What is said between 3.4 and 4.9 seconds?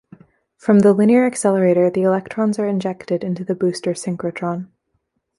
the booster synchrotron.